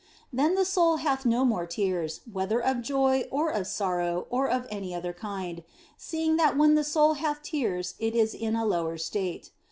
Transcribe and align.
Then 0.33 0.55
the 0.55 0.65
soul 0.65 0.95
hath 0.95 1.27
no 1.27 1.45
more 1.45 1.67
tears, 1.67 2.21
whether 2.33 2.59
of 2.59 2.81
joy 2.81 3.25
or 3.29 3.51
of 3.51 3.67
sorrow 3.67 4.25
or 4.31 4.49
of 4.49 4.65
any 4.71 4.95
other 4.95 5.13
kind, 5.13 5.63
seeing 5.95 6.37
that 6.37 6.57
when 6.57 6.73
the 6.73 6.83
soul 6.83 7.13
hath 7.13 7.43
tears 7.43 7.93
it 7.99 8.15
is 8.15 8.33
in 8.33 8.55
a 8.55 8.65
lower 8.65 8.97
state. 8.97 9.51